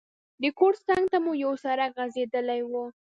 د 0.41 0.43
کور 0.59 0.73
څنګ 0.87 1.03
ته 1.11 1.17
مو 1.23 1.31
یو 1.43 1.53
سړک 1.63 1.91
غځېدلی 1.99 2.61
وو. 2.69 2.85